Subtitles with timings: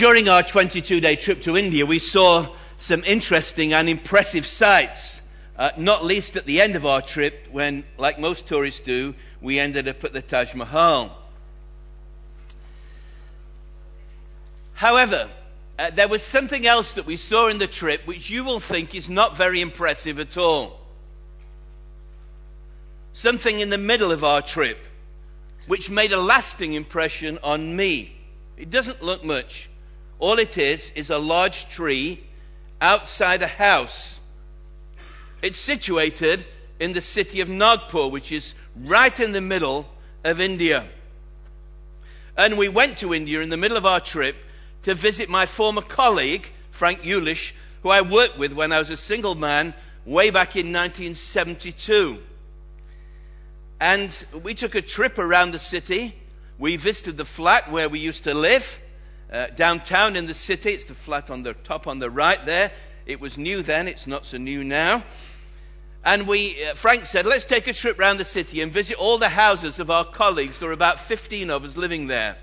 [0.00, 5.20] during our 22 day trip to India, we saw some interesting and impressive sights,
[5.58, 9.58] uh, not least at the end of our trip when, like most tourists do, we
[9.58, 11.14] ended up at the Taj Mahal.
[14.72, 15.28] However,
[15.78, 18.94] uh, there was something else that we saw in the trip which you will think
[18.94, 20.80] is not very impressive at all.
[23.12, 24.78] Something in the middle of our trip
[25.66, 28.16] which made a lasting impression on me.
[28.56, 29.69] It doesn't look much.
[30.20, 32.22] All it is is a large tree
[32.80, 34.20] outside a house.
[35.42, 36.44] It's situated
[36.78, 39.88] in the city of Nagpur, which is right in the middle
[40.22, 40.86] of India.
[42.36, 44.36] And we went to India in the middle of our trip
[44.82, 47.52] to visit my former colleague, Frank Yulish,
[47.82, 49.74] who I worked with when I was a single man
[50.04, 52.18] way back in 1972.
[53.80, 56.14] And we took a trip around the city.
[56.58, 58.80] We visited the flat where we used to live,
[59.30, 60.70] uh, downtown in the city.
[60.70, 62.72] It's the flat on the top on the right there.
[63.06, 65.04] It was new then, it's not so new now.
[66.04, 69.18] And we, uh, Frank said, let's take a trip around the city and visit all
[69.18, 70.58] the houses of our colleagues.
[70.58, 72.38] There were about 15 of us living there.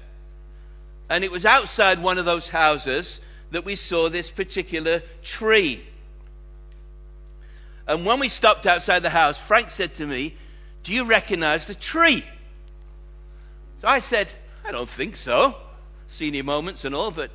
[1.10, 3.20] And it was outside one of those houses
[3.52, 5.84] that we saw this particular tree.
[7.88, 10.36] And when we stopped outside the house, Frank said to me,
[10.84, 12.26] Do you recognize the tree?
[13.82, 14.28] So I said,
[14.66, 15.56] I don't think so.
[16.08, 17.32] Senior moments and all, but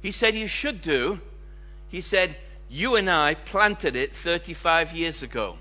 [0.00, 1.20] he said, You should do.
[1.88, 2.36] He said,
[2.68, 5.56] You and I planted it 35 years ago.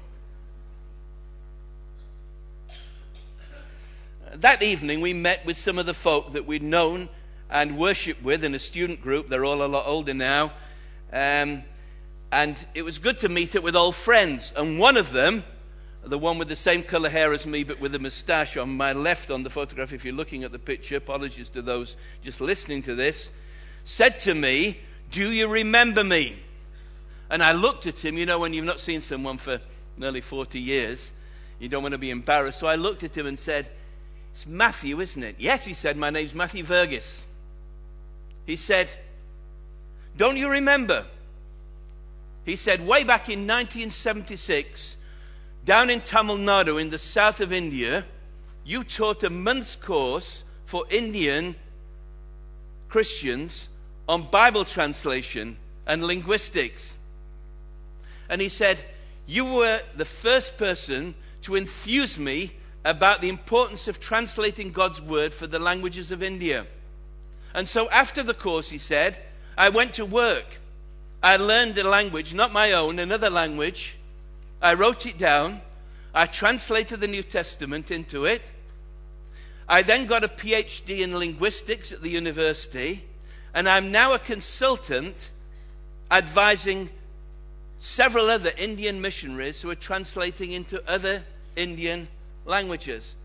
[4.35, 7.09] that evening, we met with some of the folk that we'd known
[7.49, 9.29] and worshipped with in a student group.
[9.29, 10.53] They're all a lot older now.
[11.11, 11.63] Um,
[12.31, 14.53] and it was good to meet up with old friends.
[14.55, 15.43] And one of them,
[16.03, 18.93] the one with the same color hair as me, but with a moustache on my
[18.93, 22.81] left on the photograph, if you're looking at the picture, apologies to those just listening
[22.83, 23.29] to this,
[23.83, 24.79] said to me,
[25.11, 26.37] Do you remember me?
[27.29, 29.59] And I looked at him, you know, when you've not seen someone for
[29.97, 31.11] nearly 40 years,
[31.59, 32.59] you don't want to be embarrassed.
[32.59, 33.69] So I looked at him and said,
[34.33, 35.35] it's Matthew, isn't it?
[35.39, 37.21] Yes, he said, My name's Matthew Varghese.
[38.45, 38.91] He said,
[40.17, 41.05] Don't you remember?
[42.45, 44.95] He said, Way back in 1976,
[45.65, 48.05] down in Tamil Nadu in the south of India,
[48.65, 51.55] you taught a month's course for Indian
[52.89, 53.67] Christians
[54.07, 56.95] on Bible translation and linguistics.
[58.29, 58.83] And he said,
[59.27, 65.33] You were the first person to infuse me about the importance of translating God's word
[65.33, 66.65] for the languages of India.
[67.53, 69.19] And so after the course, he said,
[69.57, 70.45] I went to work.
[71.21, 73.97] I learned a language, not my own, another language.
[74.61, 75.61] I wrote it down.
[76.13, 78.41] I translated the New Testament into it.
[79.67, 83.03] I then got a PhD in linguistics at the university,
[83.53, 85.31] and I'm now a consultant
[86.11, 86.89] advising
[87.79, 91.23] several other Indian missionaries who are translating into other
[91.55, 92.07] Indian
[92.45, 93.15] languages.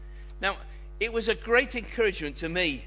[0.40, 0.56] Now,
[1.00, 2.84] it was a great encouragement to me,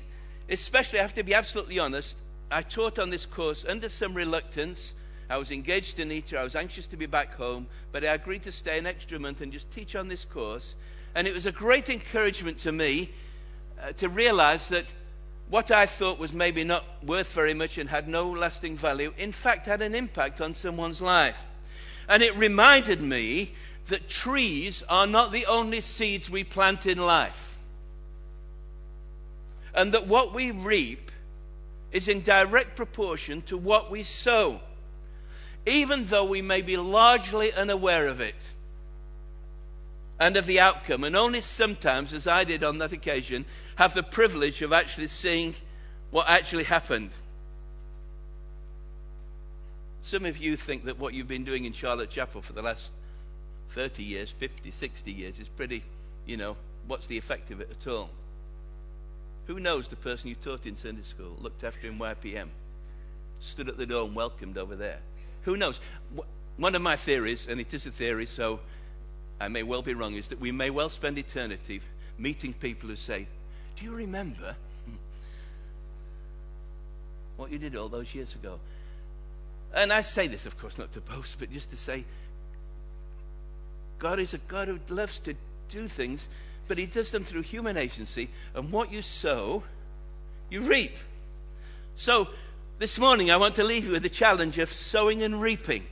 [0.50, 2.18] especially I have to be absolutely honest.
[2.50, 4.94] I taught on this course under some reluctance.
[5.29, 6.38] I was engaged in Easter.
[6.38, 9.41] I was anxious to be back home, but I agreed to stay an extra month
[9.41, 10.75] and just teach on this course.
[11.13, 13.12] And it was a great encouragement to me
[13.81, 14.91] uh, to realize that
[15.50, 19.31] what I thought was maybe not worth very much and had no lasting value, in
[19.31, 21.44] fact, had an impact on someone's life.
[22.07, 23.53] And it reminded me
[23.88, 27.57] that trees are not the only seeds we plant in life.
[29.73, 31.11] And that what we reap
[31.91, 34.61] is in direct proportion to what we sow,
[35.69, 38.35] even though we may be largely unaware of it
[40.19, 44.03] and of the outcome, and only sometimes, as I did on that occasion, have the
[44.03, 45.56] privilege of actually seeing
[46.12, 47.12] what actually happened.
[50.02, 52.90] Some of you think that what you've been doing in Charlotte Chapel for the last
[53.72, 55.84] 30 years, 50, 60 years is pretty,
[56.25, 58.09] you know, what's the effect of it at all?
[59.47, 62.47] Who knows the person you taught in Sunday school, looked after in YPM,
[63.40, 64.99] stood at the door and welcomed over there?
[65.49, 65.79] Who knows?
[66.57, 68.59] One of my theories, and it is a theory, so
[69.41, 71.81] I may well be wrong, is that we may well spend eternity
[72.19, 73.25] meeting people who say,
[73.75, 74.55] Do you remember
[77.37, 78.59] what you did all those years ago?
[79.73, 82.05] And I say this, of course, not to boast, but just to say,
[83.97, 85.34] God is a God who loves to
[85.72, 86.28] do things,
[86.67, 88.29] but He does them through human agency.
[88.53, 89.63] And what you sow,
[90.51, 90.96] you reap.
[91.96, 92.28] So,
[92.79, 95.85] this morning I want to leave you with the challenge of sowing and reaping.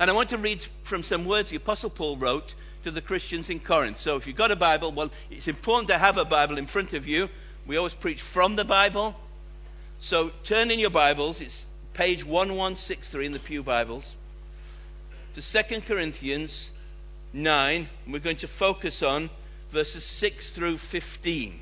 [0.00, 3.50] And I want to read from some words the Apostle Paul wrote to the Christians
[3.50, 4.00] in Corinth.
[4.00, 6.94] So, if you've got a Bible, well, it's important to have a Bible in front
[6.94, 7.28] of you.
[7.66, 9.14] We always preach from the Bible.
[10.00, 14.14] So turn in your Bibles, it's page 1163 in the Pew Bibles,
[15.34, 16.70] to 2 Corinthians
[17.32, 17.88] 9.
[18.08, 19.30] We're going to focus on
[19.70, 21.60] verses 6 through 15.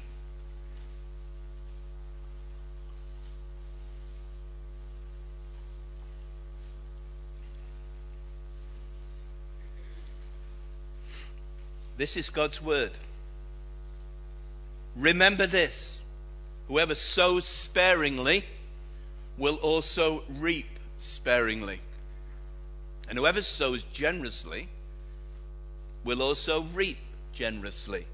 [12.01, 12.93] This is God's word.
[14.97, 15.99] Remember this
[16.67, 18.47] whoever sows sparingly
[19.37, 21.81] will also reap sparingly.
[23.07, 24.69] And whoever sows generously
[26.03, 26.97] will also reap
[27.35, 28.07] generously.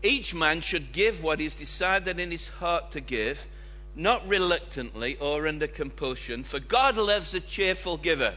[0.00, 3.44] Each man should give what he has decided in his heart to give,
[3.96, 8.36] not reluctantly or under compulsion, for God loves a cheerful giver.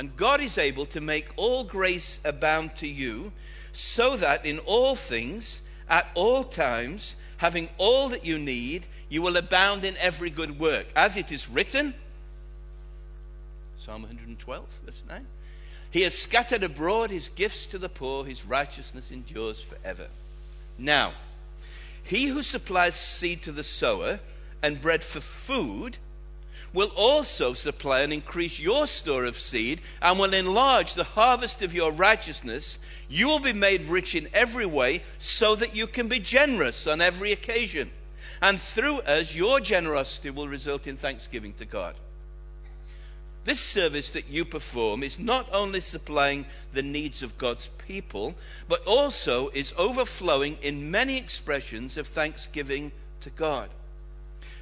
[0.00, 3.32] And God is able to make all grace abound to you,
[3.74, 5.60] so that in all things,
[5.90, 10.86] at all times, having all that you need, you will abound in every good work.
[10.96, 11.92] As it is written,
[13.84, 15.26] Psalm 112, verse 9.
[15.90, 20.06] He has scattered abroad his gifts to the poor, his righteousness endures forever.
[20.78, 21.12] Now,
[22.02, 24.20] he who supplies seed to the sower
[24.62, 25.98] and bread for food
[26.72, 31.74] will also supply and increase your store of seed and will enlarge the harvest of
[31.74, 32.78] your righteousness.
[33.08, 37.00] You will be made rich in every way so that you can be generous on
[37.00, 37.90] every occasion.
[38.40, 41.94] And through us, your generosity will result in thanksgiving to God.
[43.44, 48.34] This service that you perform is not only supplying the needs of God's people,
[48.68, 52.92] but also is overflowing in many expressions of thanksgiving
[53.22, 53.70] to God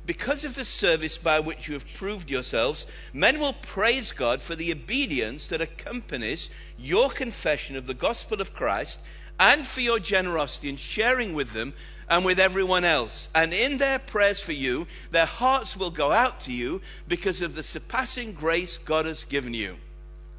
[0.09, 4.55] because of the service by which you have proved yourselves, men will praise God for
[4.57, 9.01] the obedience that accompanies your confession of the gospel of Christ
[9.39, 11.75] and for your generosity in sharing with them
[12.09, 13.29] and with everyone else.
[13.35, 17.55] And in their prayers for you, their hearts will go out to you because of
[17.55, 19.77] the surpassing grace God has given you.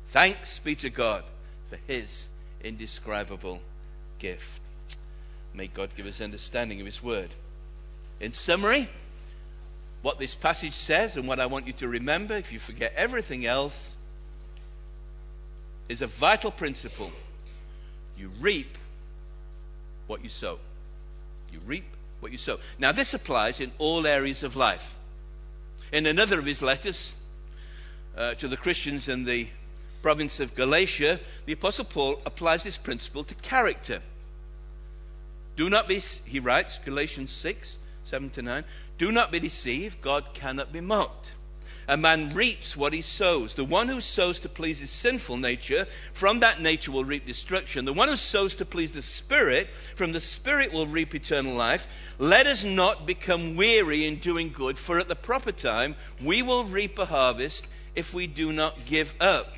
[0.07, 1.25] Thanks be to God
[1.69, 2.25] for his
[2.63, 3.59] indescribable
[4.17, 4.61] gift.
[5.53, 7.29] May God give us understanding of his word.
[8.19, 8.89] In summary,
[10.01, 13.45] what this passage says and what I want you to remember, if you forget everything
[13.45, 13.95] else,
[15.89, 17.11] is a vital principle.
[18.17, 18.77] You reap
[20.07, 20.59] what you sow.
[21.51, 21.85] You reap
[22.19, 22.59] what you sow.
[22.77, 24.97] Now, this applies in all areas of life.
[25.91, 27.15] In another of his letters
[28.15, 29.47] uh, to the Christians in the
[30.01, 34.01] province of Galatia, the Apostle Paul applies this principle to character.
[35.55, 38.63] Do not be, he writes, Galatians 6, 7 to 9,
[38.99, 41.31] do not be deceived, God cannot be mocked.
[41.87, 43.55] A man reaps what he sows.
[43.55, 47.85] The one who sows to please his sinful nature, from that nature will reap destruction.
[47.85, 51.87] The one who sows to please the Spirit, from the Spirit will reap eternal life.
[52.19, 56.63] Let us not become weary in doing good, for at the proper time we will
[56.63, 59.55] reap a harvest if we do not give up.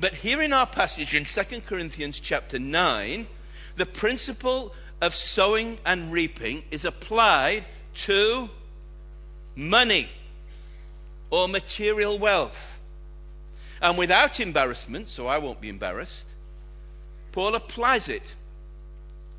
[0.00, 3.28] But here in our passage in 2 Corinthians chapter 9,
[3.76, 7.64] the principle of sowing and reaping is applied
[7.94, 8.50] to
[9.56, 10.08] money
[11.30, 12.80] or material wealth.
[13.80, 16.26] And without embarrassment, so I won't be embarrassed,
[17.32, 18.22] Paul applies it.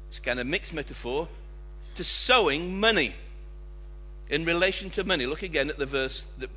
[0.10, 1.28] It's kind of mixed metaphor
[1.96, 3.14] to sowing money
[4.30, 5.26] in relation to money.
[5.26, 6.50] Look again at the verse that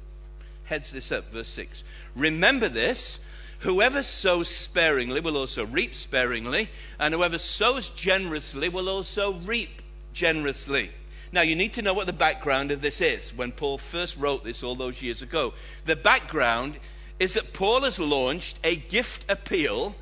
[0.64, 1.82] heads this up, verse 6.
[2.14, 3.18] Remember this
[3.60, 9.82] whoever sows sparingly will also reap sparingly, and whoever sows generously will also reap
[10.12, 10.90] generously.
[11.30, 14.44] Now, you need to know what the background of this is when Paul first wrote
[14.44, 15.52] this all those years ago.
[15.84, 16.78] The background
[17.18, 19.94] is that Paul has launched a gift appeal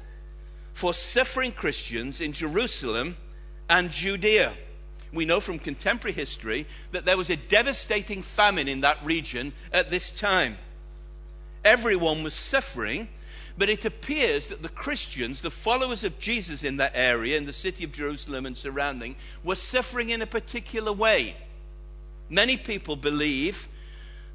[0.72, 3.16] for suffering Christians in Jerusalem
[3.68, 4.52] and Judea.
[5.12, 9.90] We know from contemporary history that there was a devastating famine in that region at
[9.90, 10.58] this time.
[11.64, 13.08] Everyone was suffering,
[13.58, 17.52] but it appears that the Christians, the followers of Jesus in that area, in the
[17.52, 21.36] city of Jerusalem and surrounding, were suffering in a particular way.
[22.28, 23.68] Many people believe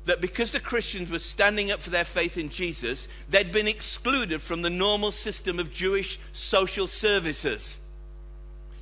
[0.05, 4.41] that because the Christians were standing up for their faith in Jesus, they'd been excluded
[4.41, 7.77] from the normal system of Jewish social services.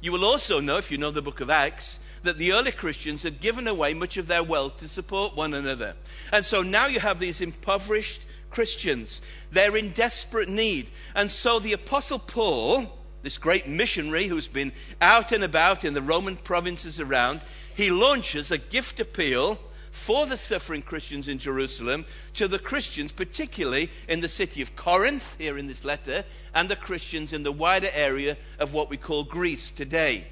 [0.02, 3.24] You will also know, if you know the book of Acts, that the early Christians
[3.24, 5.96] had given away much of their wealth to support one another.
[6.32, 9.22] And so now you have these impoverished Christians.
[9.52, 10.90] They're in desperate need.
[11.16, 12.86] And so the Apostle Paul,
[13.22, 17.42] this great missionary who's been out and about in the Roman provinces around,
[17.76, 19.58] he launches a gift appeal
[19.92, 25.36] for the suffering Christians in Jerusalem to the Christians, particularly in the city of Corinth,
[25.38, 29.24] here in this letter, and the Christians in the wider area of what we call
[29.24, 30.28] Greece today.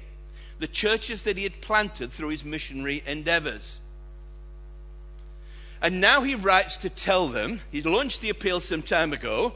[0.58, 3.80] the churches that he had planted through his missionary endeavors.
[5.80, 9.54] And now he writes to tell them, he launched the appeal some time ago,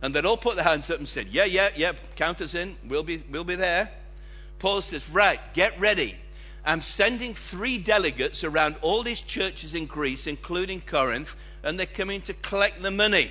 [0.00, 2.76] and they'd all put their hands up and said, Yeah, yeah, yeah, count us in,
[2.86, 3.90] we'll be, we'll be there.
[4.58, 6.16] Paul says, Right, get ready.
[6.64, 12.20] I'm sending three delegates around all these churches in Greece, including Corinth, and they're coming
[12.22, 13.30] to collect the money.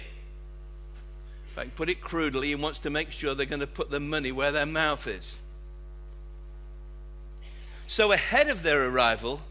[1.52, 3.90] If I can put it crudely, he wants to make sure they're going to put
[3.90, 5.38] the money where their mouth is.
[7.88, 9.42] So, ahead of their arrival,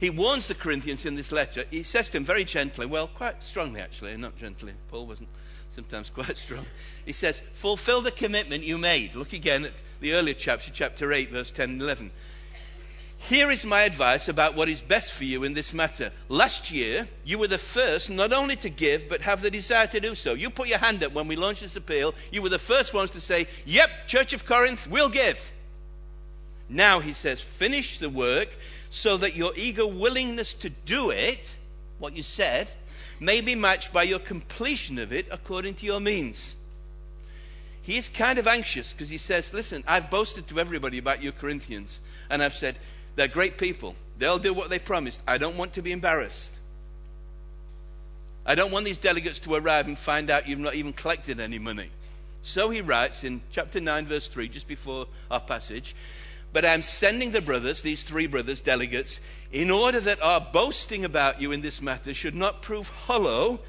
[0.00, 1.64] he warns the Corinthians in this letter.
[1.70, 4.72] He says to them very gently, well, quite strongly actually, not gently.
[4.90, 5.28] Paul wasn't
[5.74, 6.66] sometimes quite strong.
[7.04, 9.14] He says, Fulfill the commitment you made.
[9.14, 12.10] Look again at the earlier chapter, chapter 8, verse 10 and 11.
[13.20, 16.12] Here is my advice about what is best for you in this matter.
[16.28, 19.98] Last year, you were the first not only to give, but have the desire to
[19.98, 20.34] do so.
[20.34, 22.14] You put your hand up when we launched this appeal.
[22.30, 25.52] You were the first ones to say, Yep, Church of Corinth, we'll give.
[26.68, 28.50] Now, he says, finish the work
[28.90, 31.54] so that your eager willingness to do it,
[31.98, 32.70] what you said,
[33.20, 36.54] may be matched by your completion of it according to your means.
[37.82, 41.32] He is kind of anxious because he says, Listen, I've boasted to everybody about you
[41.32, 42.76] Corinthians, and I've said,
[43.18, 43.96] they're great people.
[44.16, 45.20] They'll do what they promised.
[45.26, 46.52] I don't want to be embarrassed.
[48.46, 51.58] I don't want these delegates to arrive and find out you've not even collected any
[51.58, 51.90] money.
[52.42, 55.96] So he writes in chapter 9, verse 3, just before our passage
[56.52, 59.20] but I'm sending the brothers, these three brothers, delegates,
[59.52, 63.60] in order that our boasting about you in this matter should not prove hollow,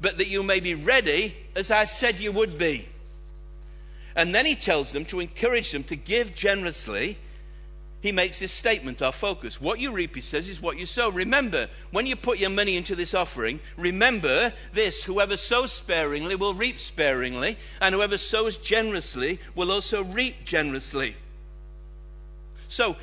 [0.00, 2.88] but that you may be ready as I said you would be.
[4.14, 7.18] And then he tells them to encourage them to give generously.
[8.00, 9.60] He makes this statement, our focus.
[9.60, 11.08] What you reap, he says, is what you sow.
[11.08, 16.54] Remember, when you put your money into this offering, remember this whoever sows sparingly will
[16.54, 21.16] reap sparingly, and whoever sows generously will also reap generously.
[22.68, 22.96] So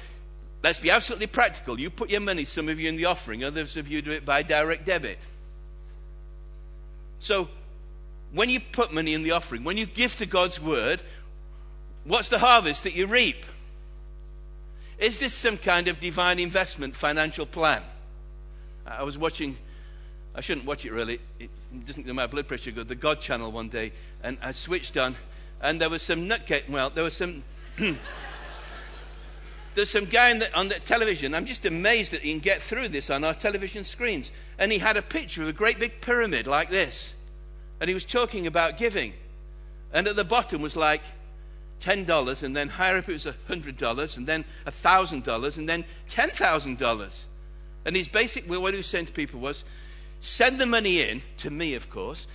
[0.63, 1.79] let's be absolutely practical.
[1.79, 4.25] You put your money, some of you in the offering, others of you do it
[4.25, 5.19] by direct debit.
[7.19, 7.49] So
[8.33, 11.01] when you put money in the offering, when you give to God's word,
[12.03, 13.45] what's the harvest that you reap?
[14.97, 17.81] Is this some kind of divine investment financial plan?
[18.85, 19.57] I was watching,
[20.35, 21.49] I shouldn't watch it really, it
[21.85, 23.91] doesn't do my blood pressure good, the God channel one day,
[24.23, 25.15] and I switched on,
[25.61, 27.43] and there was some nutcase, well, there was some.
[29.75, 31.35] There's some guy the, on the television.
[31.35, 34.31] I'm just amazed that he can get through this on our television screens.
[34.57, 37.13] And he had a picture of a great big pyramid like this.
[37.79, 39.13] And he was talking about giving.
[39.91, 41.01] And at the bottom was like
[41.81, 47.13] $10, and then higher up it was $100, and then $1,000, and then $10,000.
[47.85, 49.63] And his basic, what he was saying to people was
[50.21, 52.27] send the money in, to me, of course,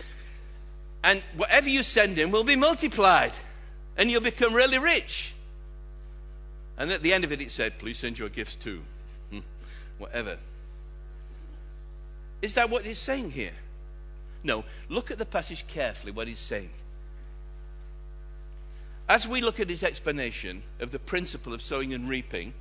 [1.02, 3.32] and whatever you send in will be multiplied,
[3.96, 5.32] and you'll become really rich.
[6.80, 8.80] And at the end of it, it said, Please send your gifts too.
[9.30, 9.40] Hmm.
[9.98, 10.38] Whatever.
[12.40, 13.52] Is that what he's saying here?
[14.42, 14.64] No.
[14.88, 16.70] Look at the passage carefully, what he's saying.
[19.10, 22.54] As we look at his explanation of the principle of sowing and reaping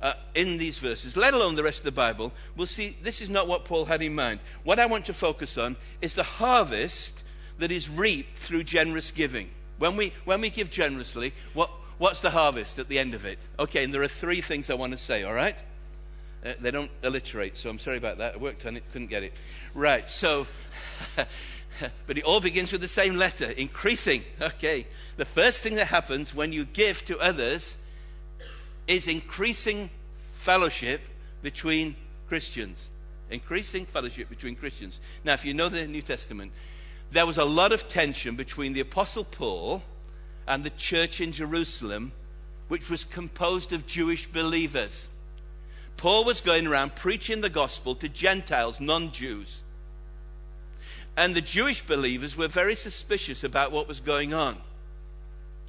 [0.00, 3.30] uh, in these verses, let alone the rest of the Bible, we'll see this is
[3.30, 4.40] not what Paul had in mind.
[4.64, 7.22] What I want to focus on is the harvest
[7.58, 9.50] that is reaped through generous giving.
[9.78, 13.38] When we, when we give generously, what, What's the harvest at the end of it?
[13.58, 15.56] Okay, and there are three things I want to say, all right?
[16.44, 18.34] Uh, they don't alliterate, so I'm sorry about that.
[18.34, 19.32] I worked on it, couldn't get it.
[19.74, 20.46] Right, so,
[22.06, 24.24] but it all begins with the same letter increasing.
[24.40, 27.76] Okay, the first thing that happens when you give to others
[28.88, 29.90] is increasing
[30.34, 31.02] fellowship
[31.42, 31.94] between
[32.28, 32.86] Christians.
[33.30, 34.98] Increasing fellowship between Christians.
[35.24, 36.52] Now, if you know the New Testament,
[37.12, 39.82] there was a lot of tension between the Apostle Paul
[40.52, 42.12] and the church in Jerusalem,
[42.68, 45.08] which was composed of Jewish believers.
[45.96, 49.62] Paul was going around preaching the gospel to Gentiles, non Jews.
[51.16, 54.58] And the Jewish believers were very suspicious about what was going on.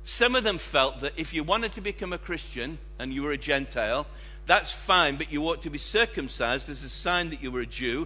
[0.03, 3.31] Some of them felt that if you wanted to become a Christian and you were
[3.31, 4.05] a Gentile,
[4.47, 7.65] that's fine, but you ought to be circumcised as a sign that you were a
[7.65, 8.05] Jew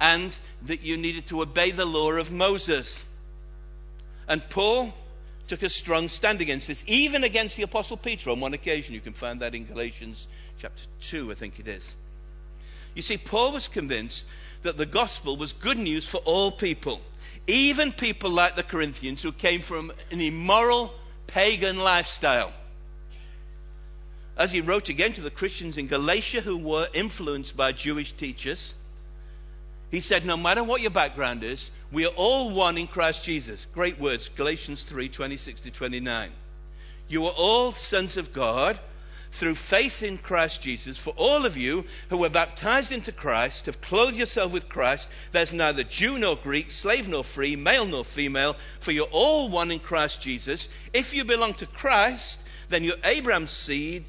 [0.00, 3.04] and that you needed to obey the law of Moses.
[4.26, 4.94] And Paul
[5.52, 8.94] took a strong stand against this, even against the Apostle Peter on one occasion.
[8.94, 10.26] You can find that in Galatians
[10.58, 11.92] chapter 2, I think it is.
[12.94, 14.24] You see, Paul was convinced
[14.62, 17.02] that the gospel was good news for all people,
[17.46, 20.94] even people like the Corinthians who came from an immoral
[21.26, 22.54] pagan lifestyle.
[24.38, 28.72] As he wrote again to the Christians in Galatia who were influenced by Jewish teachers,
[29.90, 33.66] he said, No matter what your background is, we are all one in Christ Jesus.
[33.74, 36.30] Great words, Galatians 3 26 to 29.
[37.08, 38.80] You are all sons of God
[39.30, 43.80] through faith in Christ Jesus, for all of you who were baptized into Christ have
[43.80, 45.08] clothed yourself with Christ.
[45.32, 49.70] There's neither Jew nor Greek, slave nor free, male nor female, for you're all one
[49.70, 50.68] in Christ Jesus.
[50.92, 54.04] If you belong to Christ, then you're Abraham's seed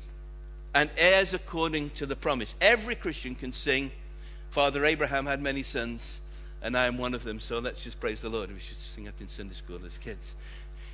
[0.76, 2.56] and heirs according to the promise.
[2.60, 3.92] Every Christian can sing,
[4.50, 6.20] Father Abraham had many sons,
[6.64, 7.40] and I am one of them.
[7.40, 8.52] So let's just praise the Lord.
[8.52, 10.34] We should sing that in Sunday school as kids.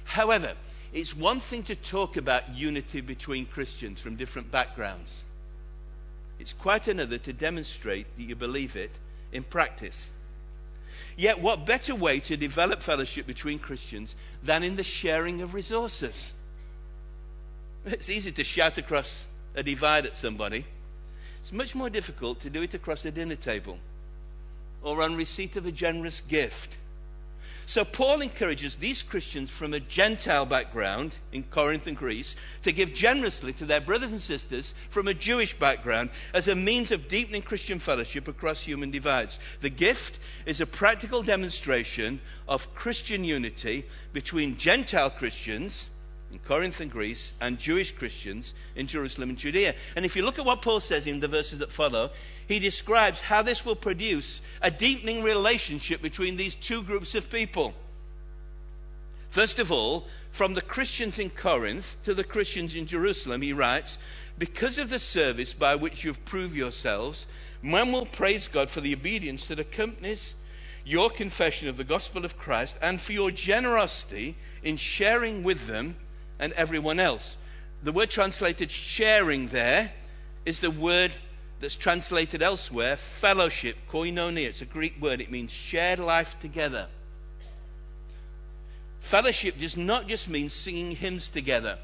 [0.03, 0.53] However,
[0.91, 5.21] it's one thing to talk about unity between Christians from different backgrounds.
[6.39, 8.91] It's quite another to demonstrate that you believe it
[9.31, 10.09] in practice.
[11.15, 16.31] Yet, what better way to develop fellowship between Christians than in the sharing of resources?
[17.85, 20.65] It's easy to shout across a divide at somebody.
[21.41, 23.77] It's much more difficult to do it across a dinner table
[24.81, 26.77] or on receipt of a generous gift.
[27.69, 32.95] So Paul encourages these Christians from a Gentile background in Corinth and Greece to give
[32.95, 37.43] generously to their brothers and sisters from a Jewish background as a means of deepening
[37.43, 39.37] Christian fellowship across human divides.
[39.61, 40.17] The gift
[40.47, 45.91] is a practical demonstration of Christian unity between Gentile Christians
[46.31, 49.75] in Corinth and Greece and Jewish Christians in Jerusalem and Judea.
[49.95, 52.11] And if you look at what Paul says in the verses that follow,
[52.47, 57.73] he describes how this will produce a deepening relationship between these two groups of people.
[59.29, 63.97] First of all, from the Christians in Corinth to the Christians in Jerusalem, he writes,
[64.37, 67.25] Because of the service by which you've proved yourselves,
[67.61, 70.33] men will praise God for the obedience that accompanies
[70.85, 75.95] your confession of the gospel of Christ and for your generosity in sharing with them
[76.39, 77.35] and everyone else.
[77.83, 79.91] The word translated sharing there
[80.45, 81.11] is the word
[81.59, 84.47] that's translated elsewhere fellowship, koinonia.
[84.47, 86.87] It's a Greek word, it means shared life together.
[89.01, 91.77] Fellowship does not just mean singing hymns together,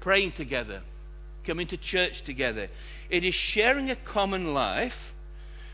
[0.00, 0.82] praying together,
[1.44, 2.68] coming to church together.
[3.08, 5.14] It is sharing a common life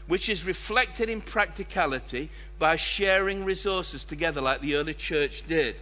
[0.06, 5.76] which is reflected in practicality by sharing resources together, like the early church did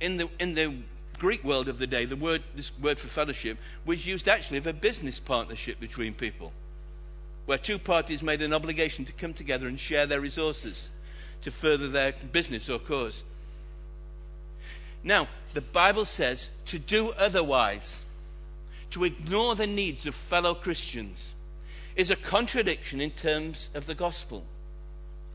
[0.00, 0.74] in the, in the
[1.18, 4.66] Greek world of the day, the word, this word for fellowship was used actually of
[4.66, 6.52] a business partnership between people,
[7.46, 10.88] where two parties made an obligation to come together and share their resources
[11.42, 13.22] to further their business or cause.
[15.02, 18.00] Now, the Bible says to do otherwise,
[18.90, 21.32] to ignore the needs of fellow Christians,
[21.96, 24.44] is a contradiction in terms of the gospel.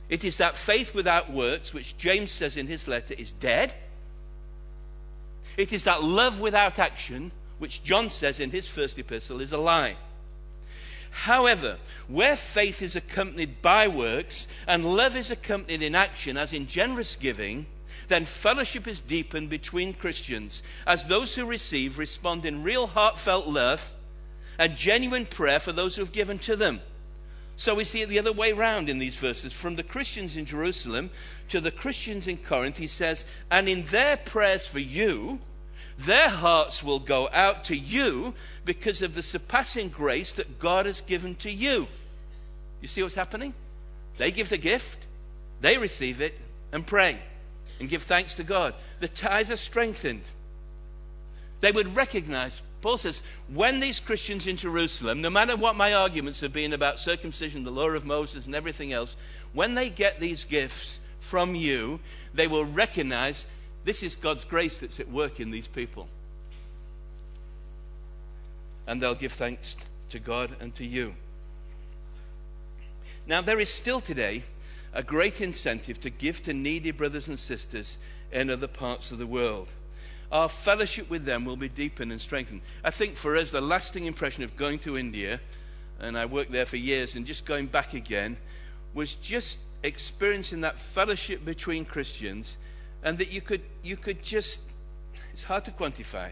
[0.09, 3.73] It is that faith without works, which James says in his letter, is dead
[5.57, 9.57] it is that love without action, which John says in his first epistle, is a
[9.57, 9.95] lie.
[11.11, 11.77] However,
[12.09, 17.15] where faith is accompanied by works and love is accompanied in action, as in generous
[17.15, 17.67] giving,
[18.09, 23.93] then fellowship is deepened between Christians as those who receive respond in real heartfelt love
[24.59, 26.81] and genuine prayer for those who have given to them.
[27.57, 29.53] So we see it the other way round in these verses.
[29.53, 31.09] From the Christians in Jerusalem
[31.49, 35.39] to the Christians in Corinth, he says, And in their prayers for you,
[35.97, 38.33] their hearts will go out to you
[38.65, 41.87] because of the surpassing grace that God has given to you.
[42.81, 43.53] You see what's happening?
[44.17, 44.99] They give the gift,
[45.61, 46.37] they receive it,
[46.71, 47.19] and pray
[47.79, 48.73] and give thanks to God.
[48.99, 50.21] The ties are strengthened.
[51.61, 56.41] They would recognize Paul says, when these Christians in Jerusalem, no matter what my arguments
[56.41, 59.15] have been about circumcision, the law of Moses, and everything else,
[59.53, 61.99] when they get these gifts from you,
[62.35, 63.47] they will recognize
[63.85, 66.07] this is God's grace that's at work in these people.
[68.85, 69.77] And they'll give thanks
[70.11, 71.15] to God and to you.
[73.25, 74.43] Now, there is still today
[74.93, 77.97] a great incentive to give to needy brothers and sisters
[78.31, 79.69] in other parts of the world
[80.31, 82.61] our fellowship with them will be deepened and strengthened.
[82.83, 85.39] I think for us, the lasting impression of going to India,
[85.99, 88.37] and I worked there for years, and just going back again,
[88.93, 92.57] was just experiencing that fellowship between Christians,
[93.03, 94.59] and that you could, you could just,
[95.31, 96.31] it's hard to quantify,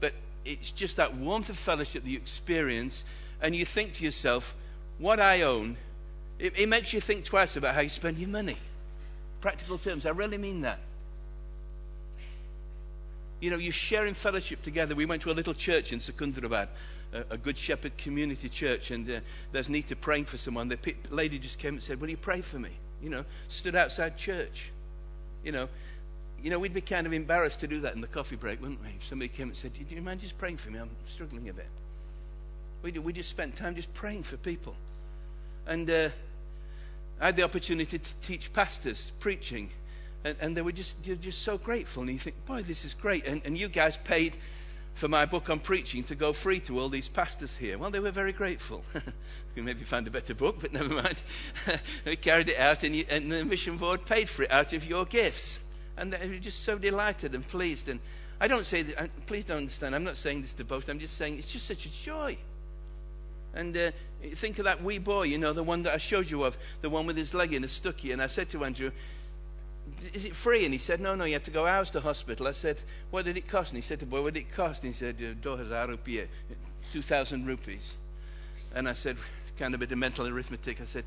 [0.00, 0.12] but
[0.44, 3.02] it's just that warmth of fellowship that you experience,
[3.40, 4.54] and you think to yourself,
[4.98, 5.76] what I own,
[6.38, 8.56] it, it makes you think twice about how you spend your money.
[9.40, 10.78] Practical terms, I really mean that
[13.42, 14.94] you know, you're sharing fellowship together.
[14.94, 16.68] We went to a little church in Secunderabad,
[17.12, 20.68] a, a Good Shepherd community church, and uh, there's need to praying for someone.
[20.68, 20.78] The
[21.10, 22.70] lady just came and said, Will you pray for me?
[23.02, 24.70] You know, stood outside church.
[25.44, 25.68] You know,
[26.40, 28.80] you know, we'd be kind of embarrassed to do that in the coffee break, wouldn't
[28.80, 28.90] we?
[28.90, 30.78] If somebody came and said, Do you mind just praying for me?
[30.78, 31.66] I'm struggling a bit.
[32.82, 34.76] We, we just spent time just praying for people.
[35.66, 36.10] And uh,
[37.20, 39.70] I had the opportunity to teach pastors preaching
[40.24, 42.02] and, and they were just, you're just so grateful.
[42.02, 43.26] And you think, boy, this is great.
[43.26, 44.36] And, and you guys paid
[44.94, 47.78] for my book on preaching to go free to all these pastors here.
[47.78, 48.84] Well, they were very grateful.
[49.56, 51.22] we maybe find a better book, but never mind.
[52.06, 54.84] we carried it out, and, you, and, the mission board paid for it out of
[54.84, 55.58] your gifts.
[55.96, 57.88] And they were just so delighted and pleased.
[57.88, 58.00] And
[58.40, 61.16] I don't say that, please don't understand, I'm not saying this to boast, I'm just
[61.16, 62.36] saying it's just such a joy.
[63.54, 63.90] And uh,
[64.34, 66.88] think of that wee boy, you know, the one that I showed you of, the
[66.88, 68.12] one with his leg in a stucky.
[68.12, 68.90] And I said to Andrew,
[70.14, 70.64] is it free?
[70.64, 72.46] And he said, no, no, you had to go out to hospital.
[72.46, 72.78] I said,
[73.10, 73.72] what did it cost?
[73.72, 74.84] And he said, boy, what did it cost?
[74.84, 76.26] And he said, uh, uh,
[76.92, 77.94] 2,000 rupees.
[78.74, 79.16] And I said,
[79.58, 80.80] kind of a bit of mental arithmetic.
[80.80, 81.04] I said,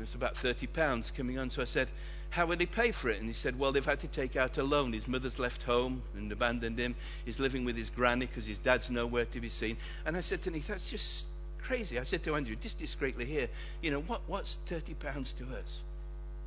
[0.00, 1.50] it's about 30 pounds coming on.
[1.50, 1.88] So I said,
[2.30, 3.18] how will he pay for it?
[3.18, 4.92] And he said, well, they've had to take out a loan.
[4.92, 6.94] His mother's left home and abandoned him.
[7.24, 9.76] He's living with his granny because his dad's nowhere to be seen.
[10.04, 11.26] And I said to him, that's just
[11.62, 11.98] crazy.
[11.98, 13.48] I said to Andrew, just discreetly here,
[13.82, 15.80] you know, what, what's 30 pounds to us?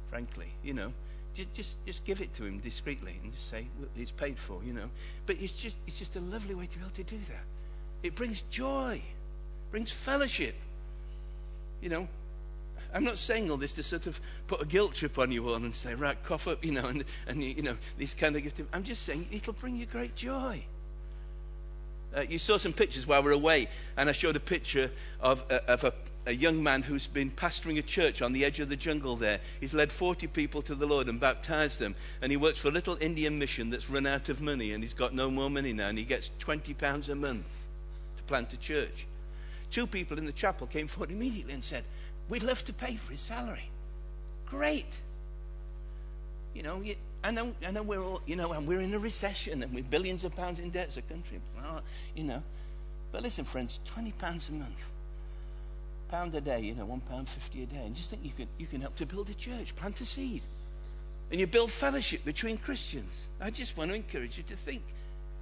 [0.10, 0.92] Frankly, you know
[1.34, 4.64] just, just, just give it to him discreetly and just say well, it's paid for,
[4.64, 4.90] you know.
[5.26, 7.44] But it's just, it's just a lovely way to be able to do that.
[8.04, 9.02] It brings joy,
[9.72, 10.56] brings fellowship.
[11.82, 12.08] You know,
[12.94, 15.56] I'm not saying all this to sort of put a guilt trip on you all
[15.56, 18.62] and say, right, cough up, you know, and, and you know, these kind of gifts.
[18.74, 20.64] I'm just saying it'll bring you great joy.
[22.16, 24.92] Uh, you saw some pictures while we were away, and I showed a picture
[25.22, 25.94] of, uh, of a,
[26.26, 29.40] a young man who's been pastoring a church on the edge of the jungle there.
[29.60, 31.96] He's led 40 people to the Lord and baptized them.
[32.22, 34.94] And he works for a little Indian mission that's run out of money, and he's
[34.94, 37.48] got no more money now, and he gets 20 pounds a month
[38.18, 39.08] to plant a church.
[39.72, 41.84] Two people in the chapel came forward immediately and said,
[42.30, 43.70] We'd love to pay for his salary.
[44.46, 44.86] Great.
[46.54, 46.84] You know,
[47.24, 49.84] I know, I know we're all, you know, and we're in a recession and we're
[49.84, 51.40] billions of pounds in debt as a country.
[51.58, 51.82] Well,
[52.16, 52.44] you know,
[53.12, 54.91] but listen, friends, twenty pounds a month,
[56.12, 58.48] pound a day, you know, one pound fifty a day, and just think you can
[58.60, 60.42] you can help to build a church, plant a seed,
[61.32, 63.14] and you build fellowship between Christians.
[63.40, 64.84] I just want to encourage you to think,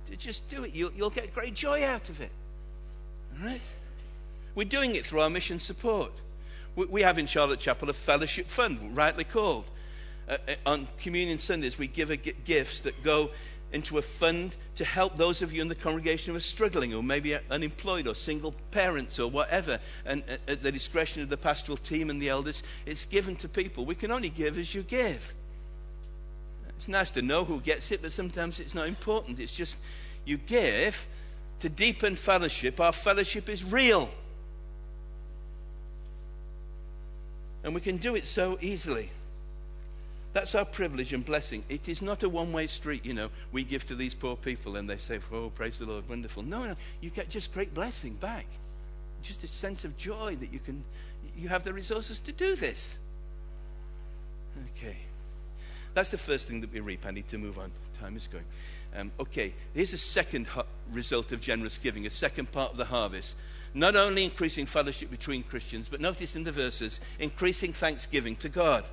[0.10, 0.74] to just do it.
[0.74, 2.32] You'll, you'll get great joy out of it.
[3.34, 3.62] All right?
[4.56, 6.12] We're doing it through our mission support.
[6.76, 9.66] We, we have in Charlotte Chapel a fellowship fund, rightly called.
[10.28, 13.32] Uh, uh, on Communion Sundays, we give a, gifts that go
[13.72, 17.04] into a fund to help those of you in the congregation who are struggling, or
[17.04, 19.80] maybe unemployed, or single parents, or whatever.
[20.06, 23.48] And uh, at the discretion of the pastoral team and the elders, it's given to
[23.48, 23.86] people.
[23.86, 25.36] We can only give as you give.
[26.78, 29.40] It's nice to know who gets it, but sometimes it's not important.
[29.40, 29.78] It's just
[30.26, 31.08] you give
[31.60, 32.80] to deepen fellowship.
[32.80, 34.10] Our fellowship is real.
[37.64, 39.10] And we can do it so easily.
[40.32, 41.64] That's our privilege and blessing.
[41.70, 43.30] It is not a one way street, you know.
[43.52, 46.44] We give to these poor people and they say, Oh, praise the Lord, wonderful.
[46.44, 48.46] No, no, you get just great blessing back.
[49.24, 50.84] Just a sense of joy that you can,
[51.38, 52.98] you have the resources to do this.
[54.78, 54.98] Okay.
[55.94, 57.06] That's the first thing that we reap.
[57.06, 57.72] I need to move on.
[58.00, 58.46] Time is going.
[58.96, 60.48] Um, okay, here's a second
[60.92, 63.36] result of generous giving, a second part of the harvest.
[63.74, 68.84] Not only increasing fellowship between Christians, but notice in the verses, increasing thanksgiving to God.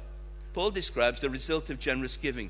[0.56, 2.48] Paul describes the result of generous giving.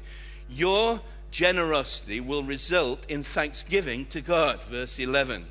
[0.48, 1.00] Your
[1.32, 4.62] generosity will result in thanksgiving to God.
[4.70, 5.44] Verse 11.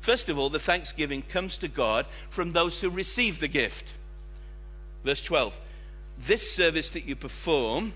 [0.00, 3.88] First of all, the thanksgiving comes to God from those who receive the gift.
[5.02, 5.58] Verse 12.
[6.16, 7.92] This service that you perform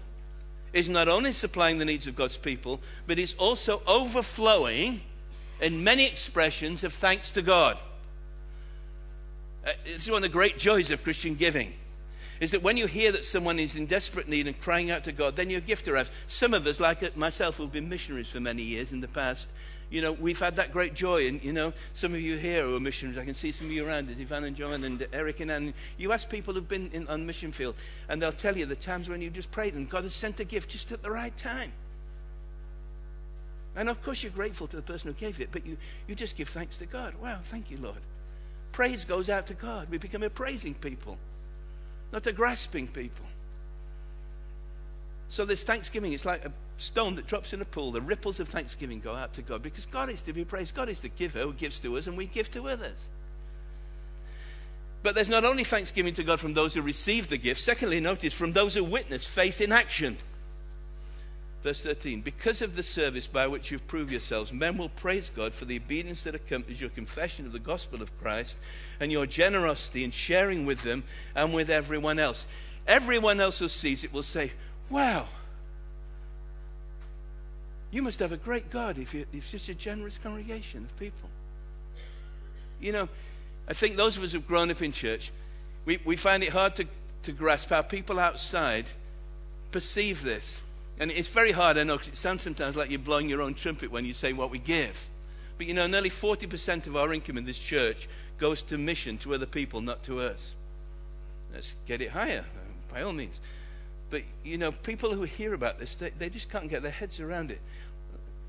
[0.73, 5.03] is not only supplying the needs of God's people, but is also overflowing
[5.61, 7.79] in many expressions of thanks to God.
[9.65, 11.75] Uh, this is one of the great joys of Christian giving
[12.41, 15.13] is that when you hear that someone is in desperate need and crying out to
[15.13, 16.11] God, then your gift arrives.
[16.27, 19.49] Some of us, like myself, who've been missionaries for many years in the past,
[19.91, 21.27] you know, we've had that great joy.
[21.29, 23.73] And, you know, some of you here who are missionaries, I can see some of
[23.73, 25.75] you around, Ivan and John and Eric and Anne.
[25.97, 27.75] You ask people who've been in, on mission field,
[28.09, 30.45] and they'll tell you the times when you just prayed and God has sent a
[30.45, 31.73] gift just at the right time.
[33.77, 36.37] And of course, you're grateful to the person who gave it, but you, you just
[36.37, 37.15] give thanks to God.
[37.23, 37.99] Wow, thank you, Lord.
[38.73, 39.89] Praise goes out to God.
[39.89, 41.17] We become a praising people
[42.13, 43.27] not a grasping people.
[45.31, 47.93] So this thanksgiving, it's like a stone that drops in a pool.
[47.93, 50.75] The ripples of thanksgiving go out to God because God is to be praised.
[50.75, 53.09] God is the giver who gives to us, and we give to others.
[55.03, 58.33] But there's not only thanksgiving to God from those who receive the gift, secondly, notice
[58.33, 60.17] from those who witness faith in action.
[61.63, 65.55] Verse 13 Because of the service by which you've proved yourselves, men will praise God
[65.55, 68.57] for the obedience that accompanies your confession of the gospel of Christ
[69.01, 72.47] and your generosity in sharing with them and with everyone else.
[72.87, 74.53] Everyone else who sees it will say,
[74.91, 75.27] Wow,
[77.91, 81.29] you must have a great God if you're, if you're a generous congregation of people.
[82.81, 83.09] You know,
[83.67, 85.33] I think those of us who've grown up in church,
[85.85, 86.87] we, we find it hard to,
[87.25, 88.87] to grasp how people outside
[89.73, 90.63] perceive this.
[91.01, 93.55] And it's very hard, I know, because it sounds sometimes like you're blowing your own
[93.55, 95.09] trumpet when you say what we give.
[95.57, 98.09] But you know, nearly 40% of our income in this church
[98.39, 100.55] goes to mission to other people, not to us.
[101.53, 102.45] Let's get it higher,
[102.93, 103.39] by all means.
[104.11, 107.21] But, you know, people who hear about this, they, they just can't get their heads
[107.21, 107.61] around it.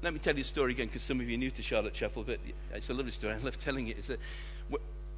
[0.02, 1.94] Let me tell you a story again, because some of you are new to Charlotte
[1.94, 2.40] Chapel, but
[2.74, 3.34] it's a lovely story.
[3.34, 3.98] I love telling it.
[3.98, 4.20] Is that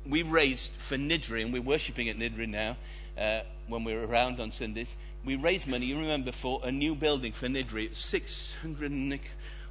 [0.08, 2.78] we raised for Niddrie, and we're worshipping at Niddrie now
[3.18, 4.96] uh, when we're around on Sundays.
[5.24, 7.96] We raised money, you remember, for a new building for Niddrie.
[7.96, 9.20] 600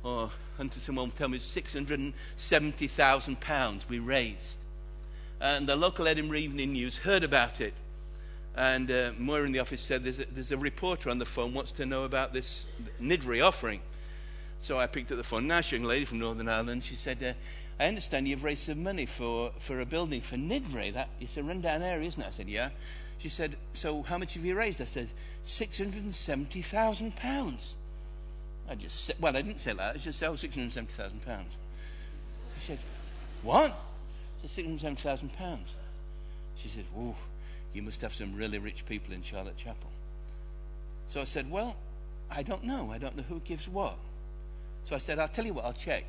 [0.02, 4.58] or until someone tell me, 670,000 pounds we raised.
[5.40, 7.72] And the local Edinburgh Evening News heard about it.
[8.56, 11.54] And uh, Moira in the office said, there's a, there's a reporter on the phone
[11.54, 12.64] wants to know about this
[13.00, 13.80] Niddrie offering.
[14.62, 15.46] So I picked up the phone.
[15.46, 16.84] Nice young lady from Northern Ireland.
[16.84, 20.92] She said, uh, I understand you've raised some money for, for a building for Niddrie.
[20.92, 22.26] That, it's a rundown area, isn't it?
[22.26, 22.68] I said, yeah.
[23.20, 24.80] She said, so how much have you raised?
[24.80, 25.06] I said,
[25.44, 27.74] £670,000.
[28.68, 29.94] I just said, well, I didn't say that.
[29.94, 31.44] I just said, oh, £670,000.
[32.56, 32.80] She said,
[33.42, 33.78] what?
[34.42, 35.59] I said, £670,000.
[36.56, 37.14] She said, oh,
[37.74, 39.90] you must have some really rich people in Charlotte Chapel.
[41.09, 41.76] So I said, well,
[42.30, 42.90] I don't know.
[42.90, 43.96] I don't know who gives what.
[44.85, 46.04] So I said, I'll tell you what, I'll check.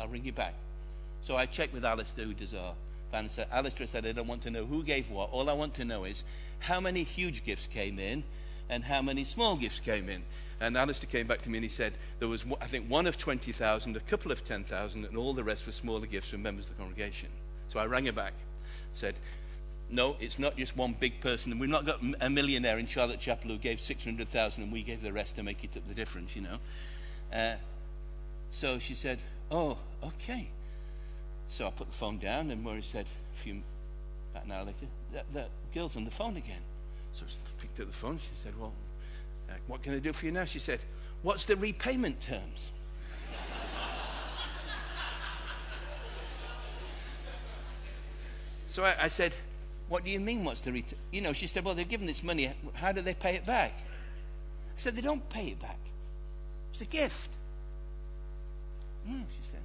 [0.00, 0.54] I'll ring you back.
[1.20, 2.74] So I checked with Alistair, who does our
[3.10, 3.28] fan.
[3.52, 5.30] Alistair said, I don't want to know who gave what.
[5.30, 6.24] All I want to know is
[6.60, 8.24] how many huge gifts came in
[8.68, 10.22] and how many small gifts came in.
[10.60, 13.16] And Alistair came back to me and he said there was, I think, one of
[13.16, 16.76] 20,000, a couple of 10,000, and all the rest were smaller gifts from members of
[16.76, 17.28] the congregation.
[17.68, 18.32] So I rang him back,
[18.92, 19.14] said,
[19.90, 21.58] no, it's not just one big person.
[21.58, 25.12] We've not got a millionaire in Charlotte Chapel who gave 600,000 and we gave the
[25.12, 26.58] rest to make it up the difference, you know.
[27.32, 27.54] Uh,
[28.50, 29.18] so she said,
[29.50, 30.48] oh, okay.
[31.48, 33.62] So I put the phone down, and Murray said a few
[34.32, 36.60] about an hour later, that, that girl's on the phone again.
[37.14, 37.28] So I
[37.60, 38.18] picked up the phone.
[38.18, 38.72] She said, Well,
[39.48, 40.44] uh, what can I do for you now?
[40.44, 40.80] She said,
[41.22, 42.70] What's the repayment terms?
[48.68, 49.34] so I, I, said,
[49.88, 50.98] What do you mean, what's the return?
[51.10, 52.52] You know, she said, Well, they're given this money.
[52.74, 53.72] How do they pay it back?
[53.78, 55.78] I said, They don't pay it back.
[56.72, 57.30] It's a gift.
[59.06, 59.60] Hmm, she said.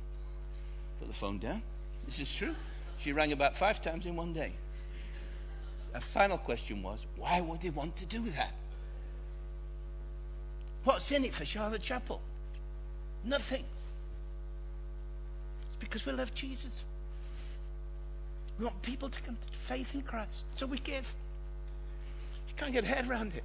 [1.00, 1.62] Put the phone down.
[2.06, 2.56] This is true.
[2.98, 4.54] She rang about five times in one day.
[5.94, 8.54] A final question was, why would they want to do that?
[10.84, 12.22] What's in it for Charlotte Chapel?
[13.24, 13.64] Nothing.
[15.70, 16.84] It's because we love Jesus.
[18.60, 20.44] We want people to come to faith in Christ.
[20.56, 21.14] So we give.
[22.48, 23.44] You can't get head around it.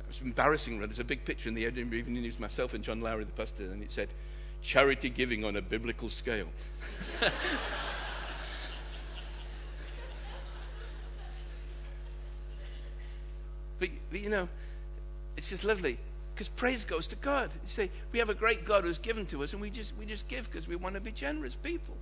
[0.00, 0.78] It was embarrassing.
[0.78, 3.64] There's a big picture in the Edinburgh Evening News, myself and John Lowry, the pastor,
[3.64, 4.08] and it said,
[4.62, 6.48] charity giving on a biblical scale.
[13.78, 14.48] but, but, you know,
[15.36, 15.98] it's just lovely
[16.34, 17.50] because praise goes to God.
[17.64, 20.06] You say, we have a great God who's given to us, and we just, we
[20.06, 21.96] just give because we want to be generous people.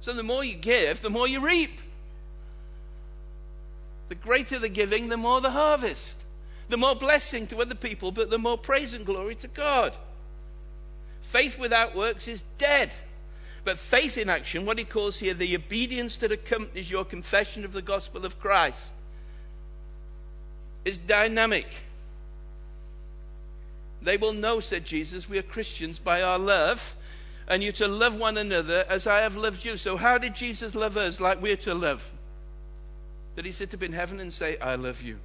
[0.00, 1.80] So the more you give, the more you reap.
[4.08, 6.18] The greater the giving, the more the harvest.
[6.68, 9.96] The more blessing to other people, but the more praise and glory to God.
[11.22, 12.92] Faith without works is dead.
[13.64, 17.72] But faith in action, what he calls here the obedience that accompanies your confession of
[17.72, 18.84] the gospel of Christ,
[20.84, 21.66] is dynamic.
[24.02, 26.96] They will know, said Jesus, we are Christians by our love,
[27.46, 29.76] and you're to love one another as I have loved you.
[29.76, 32.10] So, how did Jesus love us like we're to love?
[33.36, 35.18] Did he sit up in heaven and say, I love you?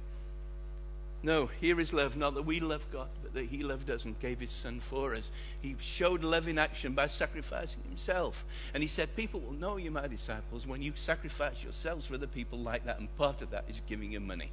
[1.22, 4.40] No, here is love, not that we love God, that He loved us and gave
[4.40, 5.30] His Son for us.
[5.62, 8.44] He showed love in action by sacrificing Himself.
[8.74, 12.26] And He said, People will know you, my disciples, when you sacrifice yourselves for other
[12.26, 12.98] people like that.
[12.98, 14.50] And part of that is giving you money.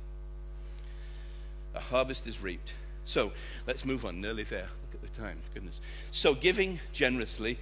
[1.75, 2.73] A harvest is reaped.
[3.05, 3.31] So
[3.67, 4.21] let's move on.
[4.21, 4.69] Nearly there.
[4.91, 5.39] Look at the time.
[5.53, 5.79] Goodness.
[6.11, 7.57] So giving generously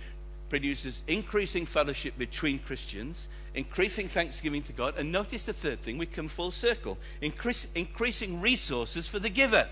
[0.51, 6.05] produces increasing fellowship between Christians, increasing thanksgiving to God, and notice the third thing, we
[6.05, 9.69] come full circle increase, increasing resources for the giver.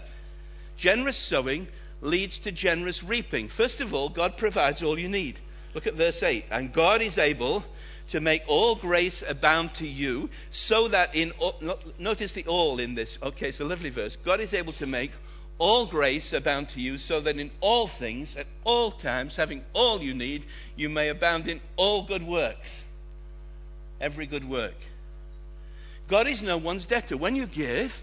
[0.79, 1.67] Generous sowing
[2.01, 3.49] leads to generous reaping.
[3.49, 5.41] First of all, God provides all you need.
[5.73, 6.45] Look at verse 8.
[6.51, 7.65] And God is able
[8.07, 11.59] to make all grace abound to you, so that in, all,
[11.99, 13.17] notice the all in this.
[13.21, 14.15] Okay, it's a lovely verse.
[14.15, 15.11] God is able to make
[15.57, 20.01] all grace abound to you, so that in all things, at all times, having all
[20.01, 20.45] you need,
[20.77, 22.85] you may abound in all good works.
[23.99, 24.77] Every good work.
[26.07, 27.17] God is no one's debtor.
[27.17, 28.01] When you give,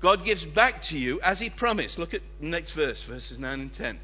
[0.00, 1.98] God gives back to you as He promised.
[1.98, 4.00] Look at the next verse, verses 9 and 10.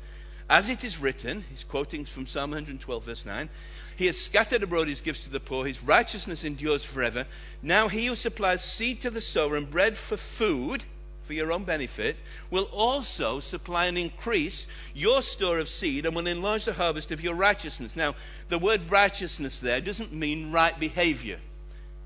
[0.48, 3.48] As it is written, he's quoting from Psalm 112, verse 9
[3.96, 7.26] He has scattered abroad his gifts to the poor, his righteousness endures forever.
[7.62, 10.82] Now he who supplies seed to the sower and bread for food
[11.30, 12.16] for your own benefit,
[12.50, 17.20] will also supply and increase your store of seed and will enlarge the harvest of
[17.20, 17.94] your righteousness.
[17.94, 18.16] Now,
[18.48, 21.38] the word righteousness there doesn't mean right behavior.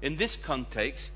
[0.03, 1.14] In this context,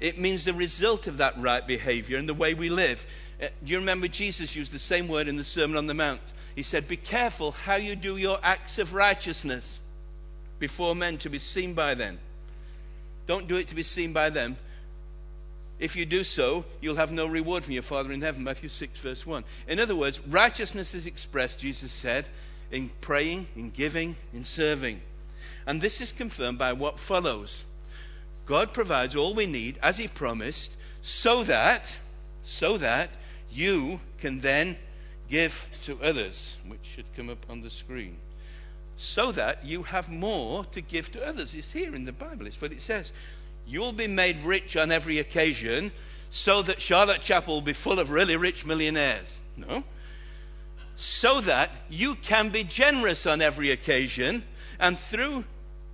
[0.00, 3.06] it means the result of that right behavior and the way we live.
[3.42, 6.20] Uh, do you remember Jesus used the same word in the Sermon on the Mount?
[6.54, 9.78] He said, Be careful how you do your acts of righteousness
[10.58, 12.18] before men to be seen by them.
[13.26, 14.56] Don't do it to be seen by them.
[15.78, 18.42] If you do so, you'll have no reward from your Father in heaven.
[18.42, 19.44] Matthew 6, verse 1.
[19.68, 22.26] In other words, righteousness is expressed, Jesus said,
[22.70, 25.02] in praying, in giving, in serving.
[25.66, 27.64] And this is confirmed by what follows.
[28.46, 31.98] God provides all we need, as He promised, so that,
[32.44, 33.10] so that
[33.50, 34.76] you can then
[35.28, 38.16] give to others, which should come up on the screen
[38.96, 41.54] so that you have more to give to others.
[41.54, 43.12] It's here in the Bible, it's what it says.
[43.66, 45.92] You'll be made rich on every occasion
[46.30, 49.38] so that Charlotte Chapel will be full of really rich millionaires.
[49.56, 49.84] No.
[50.96, 54.44] So that you can be generous on every occasion,
[54.80, 55.44] and through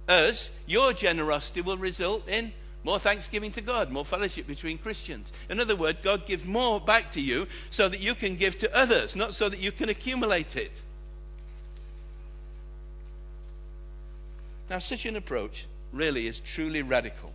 [0.08, 2.52] us, your generosity will result in
[2.84, 5.32] more thanksgiving to God, more fellowship between Christians.
[5.48, 8.76] In other words, God gives more back to you so that you can give to
[8.76, 10.82] others, not so that you can accumulate it.
[14.68, 17.32] Now, such an approach really is truly radical.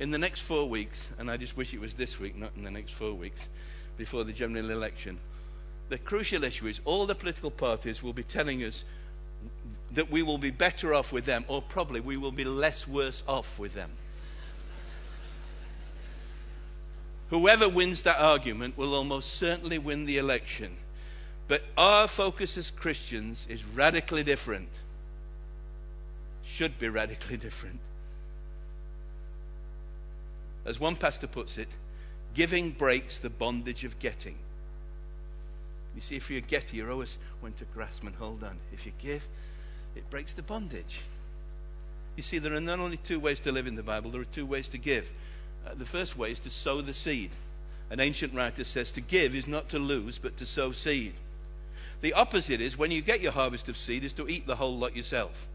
[0.00, 2.64] In the next four weeks, and I just wish it was this week, not in
[2.64, 3.48] the next four weeks,
[3.96, 5.18] before the general election,
[5.90, 8.82] the crucial issue is all the political parties will be telling us
[9.94, 13.22] that we will be better off with them, or probably we will be less worse
[13.26, 13.90] off with them.
[17.30, 20.76] Whoever wins that argument will almost certainly win the election.
[21.48, 24.68] But our focus as Christians is radically different
[26.44, 27.80] should be radically different.
[30.64, 31.68] As one pastor puts it,
[32.34, 34.36] giving breaks the bondage of getting.
[35.94, 38.58] You see, if you're getter, you're always want to grasp and hold on.
[38.72, 39.26] If you give,
[39.96, 41.00] it breaks the bondage.
[42.16, 44.26] You see, there are not only two ways to live in the Bible, there are
[44.26, 45.10] two ways to give.
[45.66, 47.30] Uh, the first way is to sow the seed.
[47.90, 51.14] An ancient writer says to give is not to lose, but to sow seed.
[52.00, 54.76] The opposite is when you get your harvest of seed, is to eat the whole
[54.76, 55.46] lot yourself.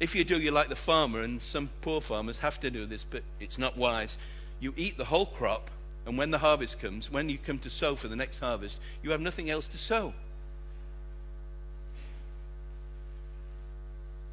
[0.00, 3.04] If you do, you're like the farmer, and some poor farmers have to do this,
[3.08, 4.16] but it's not wise.
[4.60, 5.70] You eat the whole crop,
[6.06, 9.10] and when the harvest comes, when you come to sow for the next harvest, you
[9.10, 10.14] have nothing else to sow.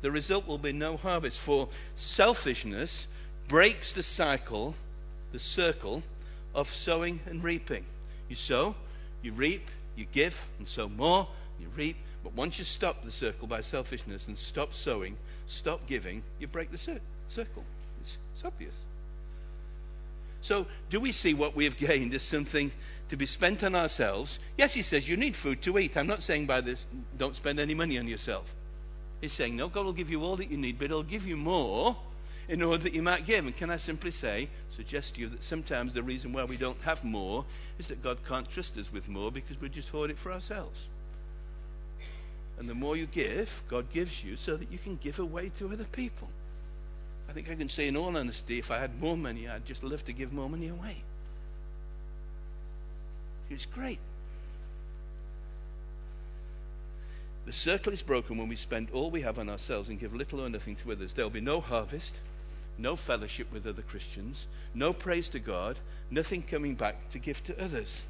[0.01, 3.07] The result will be no harvest, for selfishness
[3.47, 4.75] breaks the cycle,
[5.31, 6.03] the circle
[6.53, 7.85] of sowing and reaping.
[8.29, 8.75] You sow,
[9.21, 11.27] you reap, you give, and sow more,
[11.59, 11.97] you reap.
[12.23, 15.15] But once you stop the circle by selfishness and stop sowing,
[15.47, 17.63] stop giving, you break the cir- circle.
[18.01, 18.73] It's, it's obvious.
[20.41, 22.71] So, do we see what we have gained as something
[23.09, 24.39] to be spent on ourselves?
[24.57, 25.97] Yes, he says you need food to eat.
[25.97, 26.85] I'm not saying by this,
[27.17, 28.53] don't spend any money on yourself.
[29.25, 31.35] He's saying, no, God will give you all that you need, but He'll give you
[31.35, 31.97] more
[32.47, 33.43] in order that you might give.
[33.43, 36.79] And can I simply say, suggest to you that sometimes the reason why we don't
[36.81, 37.43] have more
[37.79, 40.79] is that God can't trust us with more because we just hoard it for ourselves.
[42.59, 45.71] And the more you give, God gives you so that you can give away to
[45.71, 46.27] other people.
[47.27, 49.81] I think I can say in all honesty, if I had more money, I'd just
[49.81, 50.97] love to give more money away.
[53.49, 53.97] It's great.
[57.45, 60.41] The circle is broken when we spend all we have on ourselves and give little
[60.41, 61.13] or nothing to others.
[61.13, 62.15] There'll be no harvest,
[62.77, 65.77] no fellowship with other Christians, no praise to God,
[66.09, 68.01] nothing coming back to give to others.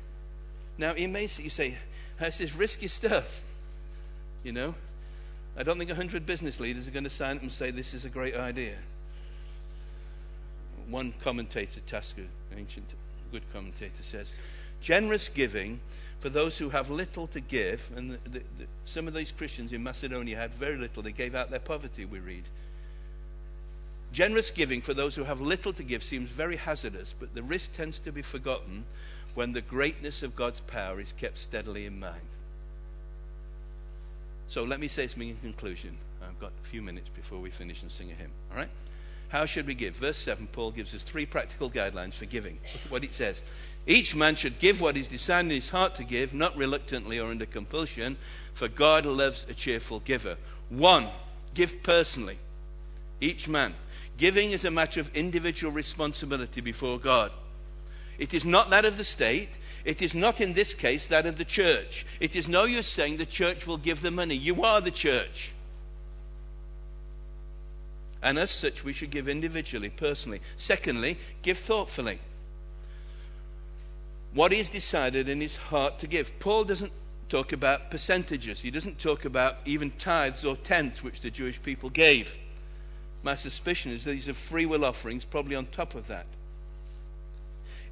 [0.78, 1.76] Now, you may you say,
[2.19, 3.41] this is risky stuff.
[4.43, 4.76] You know?
[5.58, 8.06] I don't think 100 business leaders are going to sign up and say this is
[8.06, 8.76] a great idea.
[10.89, 12.86] One commentator, Tasker, ancient
[13.32, 14.28] good commentator, says
[14.82, 15.80] generous giving
[16.25, 19.71] for those who have little to give, and the, the, the, some of these Christians
[19.71, 22.45] in Macedonia had very little, they gave out their poverty, we read.
[24.11, 27.73] Generous giving for those who have little to give seems very hazardous, but the risk
[27.73, 28.85] tends to be forgotten
[29.35, 32.25] when the greatness of God's power is kept steadily in mind.
[34.47, 35.95] So let me say something in conclusion.
[36.23, 38.31] I've got a few minutes before we finish and sing a hymn.
[38.50, 38.69] All right?
[39.29, 39.95] How should we give?
[39.95, 42.58] Verse 7, Paul gives us three practical guidelines for giving.
[42.73, 43.41] Look at what it says.
[43.88, 47.29] Each man should give what he's decided in his heart to give, not reluctantly or
[47.29, 48.17] under compulsion,
[48.54, 50.38] for God loves a cheerful giver.
[50.69, 51.08] One,
[51.54, 52.40] give personally.
[53.21, 53.75] Each man.
[54.17, 57.31] Giving is a matter of individual responsibility before God.
[58.17, 59.50] It is not that of the state.
[59.83, 62.06] It is not in this case that of the church.
[62.19, 64.36] It is no use saying the church will give the money.
[64.36, 65.52] You are the church.
[68.23, 70.42] And as such, we should give individually, personally.
[70.58, 72.19] Secondly, give thoughtfully.
[74.36, 76.38] What is decided in his heart to give.
[76.40, 76.92] Paul doesn't
[77.29, 81.90] talk about percentages, he doesn't talk about even tithes or tenths, which the Jewish people
[81.90, 82.38] gave.
[83.23, 86.27] My suspicion is that these are free will offerings, probably on top of that.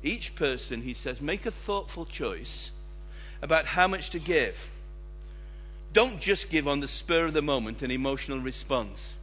[0.04, 2.72] Each person, he says, make a thoughtful choice
[3.42, 4.70] about how much to give.
[5.94, 9.14] Don't just give on the spur of the moment an emotional response.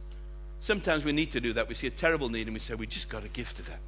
[0.59, 1.69] Sometimes we need to do that.
[1.69, 3.79] We see a terrible need and we say, we just got to give to that.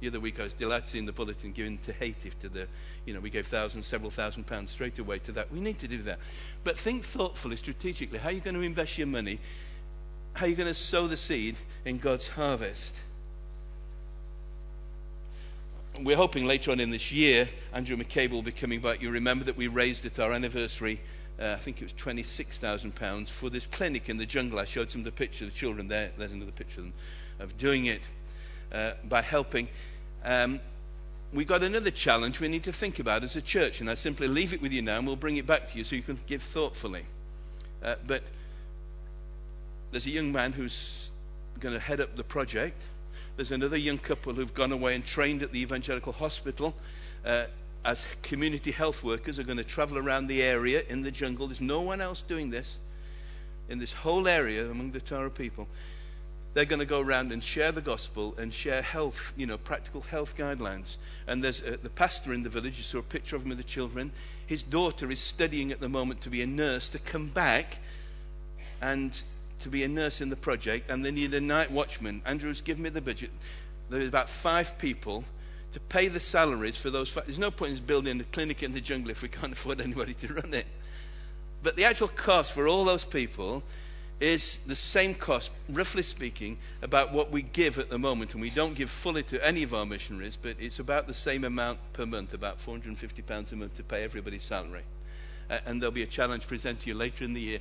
[0.00, 2.66] The other week I was delighted in the bulletin giving to Haiti to the,
[3.04, 5.52] you know, we gave thousands, several thousand pounds straight away to that.
[5.52, 6.18] We need to do that.
[6.64, 8.18] But think thoughtfully, strategically.
[8.18, 9.38] How are you going to invest your money?
[10.32, 12.94] How are you going to sow the seed in God's harvest?
[16.00, 19.02] We're hoping later on in this year, Andrew McCabe will be coming back.
[19.02, 21.00] You remember that we raised at our anniversary
[21.40, 24.58] uh, I think it was £26,000 for this clinic in the jungle.
[24.58, 26.10] I showed some of the picture of the children there.
[26.18, 26.94] There's another picture of, them,
[27.38, 28.02] of doing it
[28.72, 29.68] uh, by helping.
[30.24, 30.60] Um,
[31.32, 34.28] we got another challenge we need to think about as a church, and I simply
[34.28, 36.18] leave it with you now, and we'll bring it back to you so you can
[36.26, 37.04] give thoughtfully.
[37.82, 38.22] Uh, but
[39.90, 41.10] there's a young man who's
[41.60, 42.80] going to head up the project.
[43.36, 46.74] There's another young couple who've gone away and trained at the evangelical hospital.
[47.24, 47.44] Uh,
[47.84, 51.46] as community health workers, are going to travel around the area in the jungle.
[51.46, 52.76] There's no one else doing this
[53.68, 55.66] in this whole area among the Torah people.
[56.52, 60.00] They're going to go around and share the gospel and share health, you know, practical
[60.00, 60.96] health guidelines.
[61.28, 63.58] And there's a, the pastor in the village, you saw a picture of him with
[63.58, 64.10] the children.
[64.46, 67.78] His daughter is studying at the moment to be a nurse to come back
[68.82, 69.12] and
[69.60, 70.90] to be a nurse in the project.
[70.90, 72.20] And they need a night watchman.
[72.26, 73.30] Andrew's given me the budget.
[73.88, 75.24] There's about five people
[75.72, 77.08] to pay the salaries for those.
[77.08, 79.80] Fa- There's no point in building a clinic in the jungle if we can't afford
[79.80, 80.66] anybody to run it.
[81.62, 83.62] But the actual cost for all those people
[84.20, 88.32] is the same cost, roughly speaking, about what we give at the moment.
[88.34, 91.44] And we don't give fully to any of our missionaries, but it's about the same
[91.44, 94.82] amount per month, about £450 a month to pay everybody's salary.
[95.48, 97.58] Uh, and there'll be a challenge presented to you later in the year.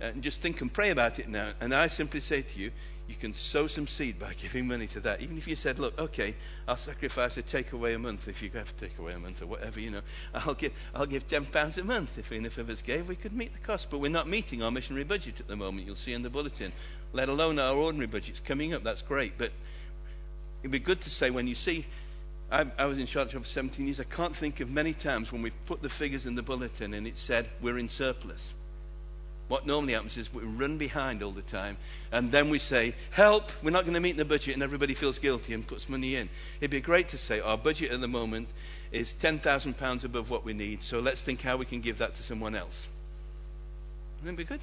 [0.00, 1.52] Uh, and just think and pray about it now.
[1.60, 2.70] And I simply say to you,
[3.08, 5.20] you can sow some seed by giving money to that.
[5.20, 6.34] Even if you said, look, okay,
[6.66, 9.46] I'll sacrifice a takeaway a month if you have to take away a month or
[9.46, 10.00] whatever, you know.
[10.34, 13.08] I'll give, I'll give £10 a month if enough of us gave.
[13.08, 13.90] We could meet the cost.
[13.90, 16.72] But we're not meeting our missionary budget at the moment, you'll see in the bulletin,
[17.12, 18.82] let alone our ordinary budgets coming up.
[18.82, 19.38] That's great.
[19.38, 19.52] But
[20.62, 21.86] it'd be good to say when you see,
[22.50, 25.42] I, I was in charge for 17 years, I can't think of many times when
[25.42, 28.54] we've put the figures in the bulletin and it said, we're in surplus.
[29.48, 31.76] What normally happens is we run behind all the time,
[32.10, 35.18] and then we say, Help, we're not going to meet the budget, and everybody feels
[35.18, 36.28] guilty and puts money in.
[36.60, 38.48] It'd be great to say, Our budget at the moment
[38.90, 42.22] is £10,000 above what we need, so let's think how we can give that to
[42.24, 42.88] someone else.
[44.20, 44.60] Wouldn't that be good?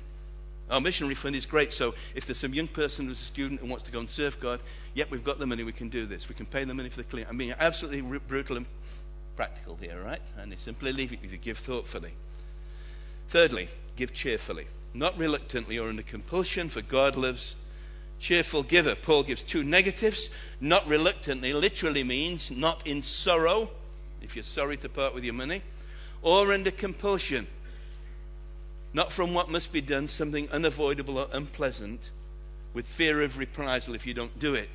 [0.69, 3.69] Our missionary fund is great, so if there's some young person who's a student and
[3.69, 4.59] wants to go and serve God,
[4.95, 6.27] yep, we've got the money, we can do this.
[6.27, 7.25] We can pay the money for the clean.
[7.29, 8.65] I'm being absolutely brutal and
[9.35, 10.21] practical here, right?
[10.37, 12.13] And they simply leave it with you, give thoughtfully.
[13.29, 17.55] Thirdly, give cheerfully, not reluctantly or under compulsion, for God loves
[18.19, 18.95] cheerful giver.
[18.95, 20.29] Paul gives two negatives.
[20.61, 23.69] Not reluctantly literally means not in sorrow,
[24.21, 25.61] if you're sorry to part with your money,
[26.21, 27.47] or under compulsion.
[28.93, 31.99] Not from what must be done, something unavoidable or unpleasant,
[32.73, 34.69] with fear of reprisal if you don't do it.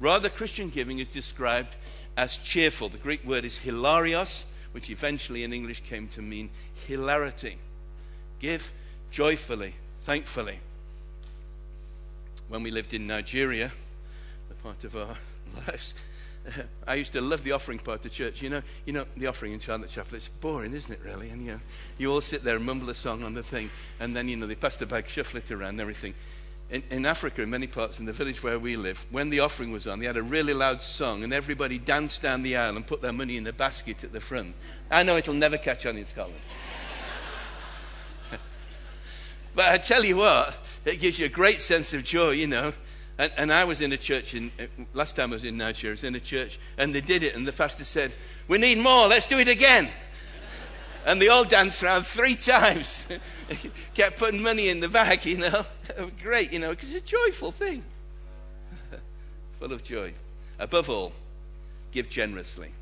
[0.00, 1.74] Rather, Christian giving is described
[2.16, 2.88] as cheerful.
[2.88, 6.50] The Greek word is hilarios, which eventually in English came to mean
[6.86, 7.58] hilarity.
[8.40, 8.72] Give
[9.10, 10.58] joyfully, thankfully.
[12.48, 13.72] When we lived in Nigeria,
[14.48, 15.16] the part of our
[15.66, 15.94] lives,
[16.86, 18.42] I used to love the offering part of church.
[18.42, 20.16] You know, you know the offering in Charlotte Chapel.
[20.16, 21.00] It's boring, isn't it?
[21.04, 21.60] Really, and you,
[21.98, 23.70] you all sit there and mumble a song on the thing,
[24.00, 26.14] and then you know they pass the bag, shuffle it around, and everything.
[26.68, 29.70] In, in, Africa, in many parts, in the village where we live, when the offering
[29.70, 32.84] was on, they had a really loud song, and everybody danced down the aisle and
[32.84, 34.56] put their money in a basket at the front.
[34.90, 36.40] I know it'll never catch on in Scotland.
[39.56, 40.54] But I tell you what,
[40.84, 42.74] it gives you a great sense of joy, you know.
[43.16, 45.92] And, and I was in a church, in, uh, last time I was in Nigeria,
[45.92, 48.14] I was in a church, and they did it, and the pastor said,
[48.48, 49.88] We need more, let's do it again.
[51.06, 53.06] And they all danced around three times.
[53.94, 55.64] Kept putting money in the bag, you know.
[56.20, 57.84] Great, you know, because it's a joyful thing.
[59.60, 60.14] Full of joy.
[60.58, 61.12] Above all,
[61.92, 62.72] give generously.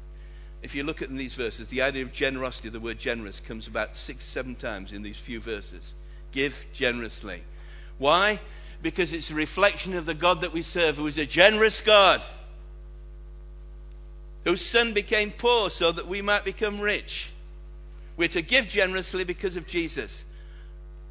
[0.62, 3.94] If you look at these verses, the idea of generosity, the word generous, comes about
[3.94, 5.92] six, seven times in these few verses
[6.34, 7.42] give generously.
[7.96, 8.40] Why?
[8.82, 12.20] Because it's a reflection of the God that we serve, who is a generous God,
[14.44, 17.30] whose son became poor so that we might become rich.
[18.18, 20.24] We're to give generously because of Jesus.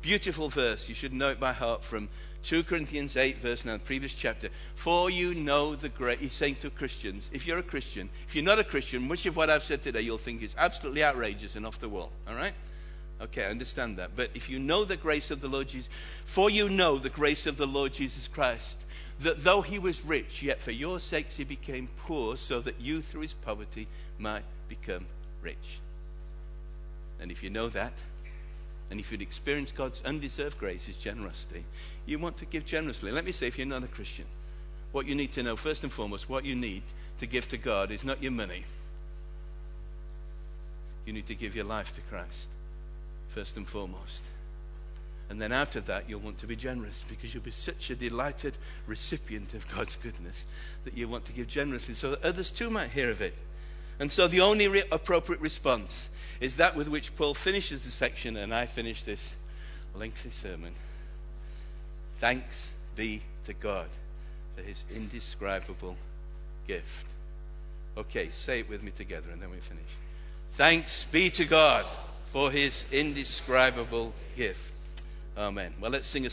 [0.01, 0.87] beautiful verse.
[0.87, 2.09] You should know it by heart from
[2.43, 4.49] 2 Corinthians 8, verse 9, the previous chapter.
[4.75, 8.43] For you know the great, he's saying to Christians, if you're a Christian, if you're
[8.43, 11.65] not a Christian, much of what I've said today you'll think is absolutely outrageous and
[11.65, 12.11] off the wall.
[12.27, 12.53] All right?
[13.23, 14.11] Okay, I understand that.
[14.15, 15.89] But if you know the grace of the Lord Jesus,
[16.25, 18.79] for you know the grace of the Lord Jesus Christ,
[19.21, 23.01] that though he was rich, yet for your sakes he became poor, so that you
[23.01, 23.87] through his poverty
[24.19, 25.05] might become
[25.41, 25.79] rich.
[27.21, 27.93] And if you know that,
[28.91, 31.63] and if you'd experienced God's undeserved grace, his generosity,
[32.05, 33.11] you want to give generously.
[33.11, 34.25] Let me say, if you're not a Christian,
[34.91, 36.83] what you need to know, first and foremost, what you need
[37.19, 38.65] to give to God is not your money.
[41.05, 42.49] You need to give your life to Christ,
[43.33, 44.23] first and foremost.
[45.29, 48.55] And then of that, you'll want to be generous because you'll be such a delighted
[48.85, 50.45] recipient of God's goodness
[50.83, 53.33] that you want to give generously so that others too might hear of it.
[53.99, 56.09] And so the only re- appropriate response
[56.39, 59.35] is that with which Paul finishes the section, and I finish this
[59.95, 60.73] lengthy sermon.
[62.19, 63.87] Thanks be to God
[64.55, 65.95] for his indescribable
[66.67, 67.07] gift.
[67.97, 69.83] Okay, say it with me together and then we finish.
[70.51, 71.85] Thanks be to God
[72.33, 74.73] for his indescribable gift.
[75.37, 75.71] Amen.
[75.79, 76.31] Well, let's sing a